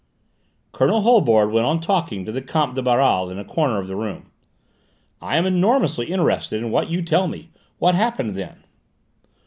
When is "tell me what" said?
7.03-7.93